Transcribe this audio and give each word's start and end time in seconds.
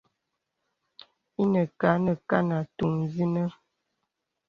Ìnə 1.41 1.61
kâ 1.79 1.89
nə 2.03 2.13
kan 2.29 2.47
atûŋ 2.59 2.93
sìnə. 3.13 3.43